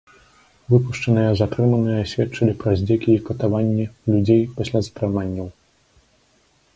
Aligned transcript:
Выпушчаныя 0.73 1.33
затрыманыя 1.41 2.07
сведчылі 2.11 2.53
пра 2.63 2.71
здзекі 2.79 3.09
і 3.15 3.19
катаванні 3.27 3.85
людзей 4.15 4.41
пасля 4.57 4.79
затрыманняў. 4.89 5.47